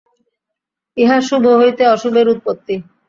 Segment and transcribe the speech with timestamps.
[0.97, 2.75] ইহা শুভ হইতে অশুভের উৎপত্তি।